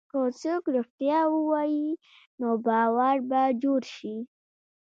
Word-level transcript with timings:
که 0.11 0.19
څوک 0.41 0.63
رښتیا 0.75 1.19
ووایي، 1.33 1.87
نو 2.39 2.49
باور 2.65 3.17
به 3.29 3.41
جوړ 3.61 3.81
شي. 3.95 4.15